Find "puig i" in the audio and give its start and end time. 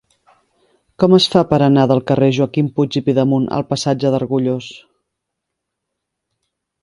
2.79-3.03